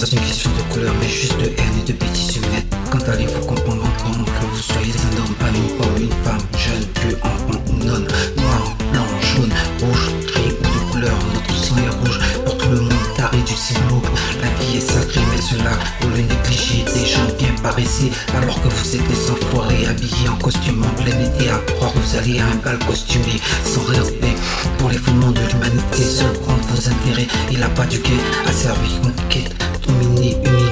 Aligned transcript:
pas 0.00 0.06
une 0.06 0.20
question 0.20 0.50
de 0.56 0.72
couleur, 0.72 0.94
mais 0.98 1.08
juste 1.08 1.36
de 1.38 1.44
haine 1.44 1.76
et 1.78 1.92
de 1.92 1.92
bêtises 1.92 2.36
humaines. 2.36 2.64
Quand 2.90 3.06
allez-vous 3.06 3.44
comprendre, 3.44 3.84
entendre 3.84 4.24
que 4.24 4.46
vous 4.46 4.62
soyez 4.62 4.94
un 4.96 5.16
homme, 5.20 5.34
pas 5.34 5.48
une 5.48 5.76
pomme, 5.76 6.02
une 6.02 6.24
femme, 6.24 6.40
jeune, 6.56 6.86
vieux, 7.02 7.18
enfant 7.22 7.60
ou 7.68 7.84
non, 7.84 8.00
noir, 8.40 8.76
blanc, 8.92 9.06
jaune, 9.20 9.52
rouge, 9.82 10.10
gris 10.26 10.56
ou 10.58 10.64
de 10.64 10.90
couleur, 10.90 11.18
notre 11.34 11.54
sang 11.54 11.76
est 11.76 11.90
rouge 12.00 12.18
pour 12.46 12.56
tout 12.56 12.70
le 12.70 12.80
monde, 12.80 12.92
taré 13.14 13.36
du 13.46 13.52
ciboulot. 13.52 14.00
La 14.40 14.48
vie 14.64 14.78
est 14.78 14.80
sacrée, 14.80 15.20
mais 15.34 15.42
cela, 15.42 15.72
vous 16.00 16.08
le 16.08 16.22
négligez, 16.22 16.82
des 16.94 17.06
gens 17.06 17.28
bien 17.38 17.54
paraissés, 17.62 18.10
alors 18.34 18.60
que 18.62 18.68
vous 18.68 18.96
êtes 18.96 19.06
des 19.06 19.30
enfoirés, 19.30 19.86
habillés 19.86 20.28
en 20.30 20.36
costume 20.36 20.82
emblème 20.82 21.30
et 21.40 21.50
à 21.50 21.58
croire 21.74 21.92
vous 21.94 22.16
allez 22.16 22.38
à 22.40 22.46
un 22.46 22.56
bal 22.64 22.78
costumé, 22.86 23.38
sans 23.64 23.84
respect 23.84 24.34
pour 24.78 24.88
les 24.88 24.98
fondements 24.98 25.32
de 25.32 25.40
l'humanité, 25.40 26.02
seul 26.02 26.32
prendre 26.40 26.62
vos 26.68 26.88
intérêts, 26.88 27.28
il 27.52 27.62
a 27.62 27.68
pas 27.68 27.84
du 27.84 27.98
gain 27.98 28.16
à 28.46 28.52
servir 28.52 29.00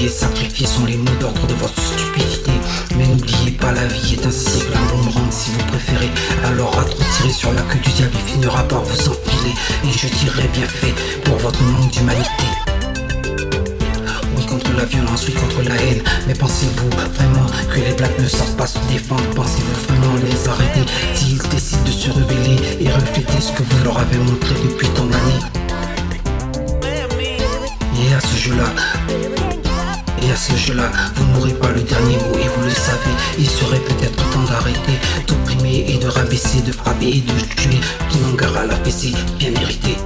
humilier, 0.00 0.08
sacrifier 0.08 0.66
sont 0.66 0.84
les 0.86 0.96
mots 0.96 1.14
d'ordre 1.20 1.46
de 1.46 1.54
votre 1.54 1.80
stupidité. 1.80 2.50
Mais 2.96 3.06
n'oubliez 3.06 3.52
pas, 3.52 3.72
la 3.72 3.86
vie 3.86 4.14
est 4.14 4.26
un 4.26 4.30
cycle, 4.30 4.72
un 4.74 4.96
boomerang 4.96 5.30
si 5.30 5.50
vous 5.50 5.64
préférez. 5.66 6.10
Alors 6.44 6.78
à 6.78 6.84
trop 6.84 7.02
tirer 7.16 7.32
sur 7.32 7.52
la 7.52 7.62
queue 7.62 7.78
du 7.78 7.90
diable, 7.90 8.12
il 8.14 8.32
finira 8.32 8.62
par 8.64 8.82
vous 8.82 9.08
enfiler. 9.08 9.54
Et 9.84 9.92
je 9.92 10.08
dirais 10.08 10.48
bien 10.52 10.66
fait 10.66 10.94
pour 11.24 11.36
votre 11.36 11.62
manque 11.62 11.90
d'humanité. 11.90 12.44
Oui 14.36 14.44
contre 14.46 14.72
la 14.76 14.84
violence, 14.84 15.26
oui 15.26 15.34
contre 15.34 15.68
la 15.68 15.74
haine. 15.76 16.02
Mais 16.26 16.34
pensez-vous 16.34 16.90
vraiment 16.90 17.46
que 17.72 17.80
les 17.80 17.92
blacks 17.92 18.18
ne 18.18 18.28
savent 18.28 18.56
pas 18.56 18.66
se 18.66 18.78
défendre 18.90 19.24
Pensez-vous 19.34 19.94
vraiment 19.94 20.14
les 20.24 20.48
arrêter? 20.48 20.84
S'ils 21.14 21.38
décident 21.48 21.84
de 21.84 21.92
se 21.92 22.10
rebeller 22.10 22.58
et 22.80 22.90
refléter 22.90 23.40
ce 23.40 23.52
que 23.52 23.62
vous 23.62 23.84
leur 23.84 23.98
avez 23.98 24.18
montré 24.18 24.54
depuis 24.62 24.88
tant 24.88 25.06
d'années? 25.06 25.40
Et 28.02 28.14
à 28.14 28.20
ce 28.20 28.34
jeu-là, 28.34 28.64
et 30.22 30.30
à 30.30 30.36
ce 30.36 30.56
jeu-là, 30.56 30.90
vous 31.14 31.26
n'aurez 31.32 31.54
pas 31.54 31.70
le 31.70 31.82
dernier 31.82 32.16
mot 32.16 32.36
et 32.38 32.48
vous 32.48 32.64
le 32.64 32.70
savez, 32.70 33.14
il 33.38 33.48
serait 33.48 33.80
peut-être 33.80 34.30
temps 34.30 34.44
d'arrêter 34.48 34.98
d'opprimer 35.26 35.86
et 35.88 35.98
de 35.98 36.08
rabaisser, 36.08 36.60
de 36.62 36.72
frapper 36.72 37.08
et 37.08 37.20
de 37.20 37.40
tuer 37.56 37.80
à 38.56 38.66
la 38.66 38.74
fessée 38.76 39.12
bien 39.38 39.50
mérité. 39.50 39.96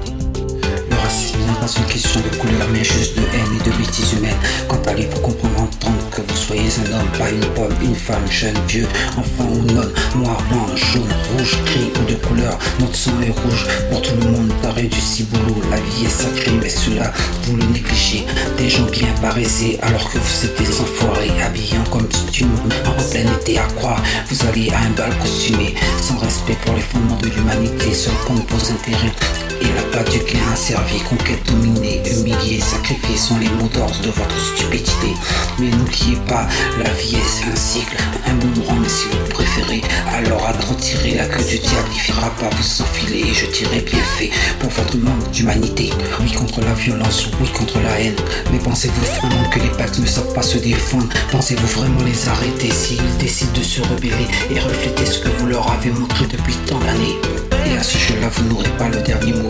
Le 0.90 0.96
racisme 0.96 1.38
n'est 1.38 1.60
pas 1.60 1.72
une 1.76 1.86
question 1.86 2.20
de 2.20 2.36
couleur, 2.36 2.68
mais 2.72 2.84
juste 2.84 3.16
de 3.16 3.22
haine 3.22 3.60
et 3.60 3.70
de 3.70 3.76
bêtises 3.76 4.12
humaines. 4.12 4.36
Quand 4.68 4.86
allez-vous 4.86 5.20
comprendre, 5.20 5.62
entendre 5.62 6.10
que 6.10 6.20
vous 6.20 6.36
soyez 6.36 6.68
un 6.86 6.98
homme, 6.98 7.08
pas 7.18 7.30
une 7.30 7.46
pomme, 7.54 7.74
une 7.82 7.94
femme, 7.94 8.26
jeune, 8.30 8.56
vieux, 8.68 8.86
enfant 9.16 9.48
ou 9.50 9.62
non, 9.72 9.88
noir, 10.16 10.42
blanc, 10.50 10.66
jaune, 10.76 11.02
rouge, 11.36 11.56
gris 11.64 11.90
ou 12.00 12.10
de 12.10 12.16
couleur, 12.16 12.58
notre 12.80 12.94
sang 12.94 13.12
est 13.22 13.30
rouge 13.30 13.66
pour 13.90 14.02
tout 14.02 14.14
le 14.20 14.30
monde, 14.30 14.52
pareil 14.62 14.88
du 14.88 15.00
ciboulot. 15.00 15.62
La 15.70 15.76
vie 15.76 16.06
est 16.06 16.08
sacrée, 16.08 16.58
mais 16.60 16.68
cela, 16.68 17.12
vous 17.44 17.56
le 17.56 17.64
négligez. 17.64 18.26
Des 18.64 18.70
gens 18.70 18.86
bien 18.86 19.12
paraissés, 19.20 19.78
alors 19.82 20.10
que 20.10 20.16
vous 20.16 20.46
êtes 20.46 20.58
des 20.58 20.80
enfoirés, 20.80 21.42
habillés 21.42 21.76
en 21.76 21.90
costume, 21.90 22.48
en 22.86 22.92
plein 23.10 23.30
été 23.38 23.58
à 23.58 23.66
croire, 23.76 24.02
vous 24.30 24.46
allez 24.46 24.70
à 24.70 24.78
un 24.78 24.90
bal 24.96 25.14
costumé, 25.18 25.74
sans 26.00 26.16
respect 26.16 26.56
pour 26.64 26.74
les 26.74 26.80
fondements 26.80 27.18
de 27.18 27.28
l'humanité, 27.28 27.92
seul 27.92 28.14
compte 28.26 28.48
vos 28.48 28.72
intérêts. 28.72 29.12
Il 29.60 29.68
n'a 29.68 29.82
pas 29.92 30.02
du 30.10 30.16
gain 30.20 30.43
servi, 30.56 31.00
conquête 31.00 31.44
dominée, 31.46 32.02
humiliée, 32.06 32.60
sacrifiée 32.60 33.16
sont 33.16 33.38
les 33.38 33.48
mots 33.48 33.68
d'ordre 33.72 34.00
de 34.02 34.10
votre 34.10 34.38
stupidité. 34.54 35.14
Mais 35.58 35.68
n'oubliez 35.68 36.16
pas, 36.28 36.46
la 36.82 36.90
vie 36.90 37.16
est 37.16 37.52
un 37.52 37.56
cycle, 37.56 37.96
un 38.26 38.34
boomerang 38.34 38.86
si 38.86 39.06
vous 39.06 39.28
préférez. 39.30 39.82
Alors 40.14 40.46
à 40.46 40.52
retirer 40.52 41.14
la 41.14 41.26
queue 41.26 41.44
du 41.44 41.58
diable, 41.58 41.88
il 41.92 42.00
finira 42.00 42.30
pas 42.30 42.50
vous 42.50 42.82
enfiler 42.82 43.30
et 43.30 43.34
je 43.34 43.46
dirai 43.46 43.80
bien 43.80 44.02
fait 44.16 44.30
pour 44.60 44.70
votre 44.70 44.96
manque 44.96 45.30
d'humanité. 45.30 45.90
Oui 46.20 46.32
contre 46.32 46.60
la 46.60 46.74
violence, 46.74 47.26
oui 47.40 47.48
contre 47.48 47.80
la 47.80 48.00
haine. 48.00 48.16
Mais 48.52 48.58
pensez-vous 48.58 49.20
vraiment 49.20 49.48
que 49.50 49.60
les 49.60 49.70
pactes 49.76 49.98
ne 49.98 50.06
savent 50.06 50.32
pas 50.34 50.42
se 50.42 50.58
défendre? 50.58 51.08
Pensez-vous 51.30 51.66
vraiment 51.66 52.02
les 52.04 52.28
arrêter 52.28 52.70
s'ils 52.70 53.16
décident 53.18 53.52
de 53.58 53.62
se 53.62 53.80
rebeller 53.80 54.28
et 54.50 54.58
refléter 54.58 55.06
ce 55.06 55.18
que 55.18 55.28
vous 55.38 55.46
leur 55.46 55.70
avez 55.72 55.90
montré 55.90 56.26
depuis 56.26 56.54
tant 56.66 56.78
d'années? 56.78 57.18
Et 57.66 57.78
à 57.78 57.82
ce 57.82 57.96
jeu-là, 57.96 58.28
vous 58.28 58.44
n'aurez 58.44 58.68
pas 58.76 58.88
le 58.88 59.00
dernier 59.00 59.32
mot 59.32 59.43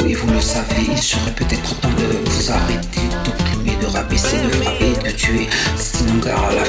Il 0.78 0.98
serait 0.98 1.32
peut-être 1.32 1.80
temps 1.80 1.88
de 1.90 2.30
vous 2.30 2.50
arrêter, 2.50 3.00
d'opprimer, 3.24 3.76
de 3.80 3.86
rabaisser, 3.86 4.38
de 4.38 4.48
frapper, 4.50 4.92
de 5.04 5.10
tuer. 5.10 5.48
Sinon, 5.76 6.18
gare 6.24 6.44
à 6.44 6.54
la 6.54 6.63